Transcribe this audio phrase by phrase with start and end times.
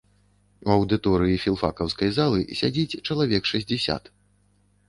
[0.69, 4.13] У аўдыторыі філфакаўскай залы сядзіць чалавек шэсцьдзесят.